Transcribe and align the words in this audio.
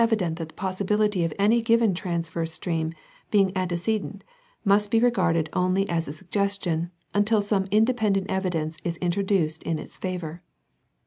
217 0.01 0.27
dent 0.29 0.37
that 0.39 0.49
the 0.49 0.55
possibility 0.59 1.23
of 1.23 1.31
any 1.37 1.61
given 1.61 1.93
transverse 1.93 2.51
stream 2.51 2.91
being 3.29 3.55
antecedent 3.55 4.23
must 4.65 4.89
be 4.89 4.99
regarded 4.99 5.47
only 5.53 5.87
as 5.87 6.07
a 6.07 6.13
suggestion, 6.13 6.89
until 7.13 7.39
some 7.39 7.67
inde 7.69 7.95
pendent 7.95 8.25
evidence 8.27 8.79
is 8.83 8.97
introduced 8.97 9.61
in 9.61 9.77
its 9.77 9.97
favor. 9.97 10.41